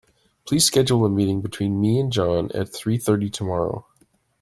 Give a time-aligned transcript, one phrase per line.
[0.47, 3.85] Please schedule a meeting between me and John at three thirty tomorrow.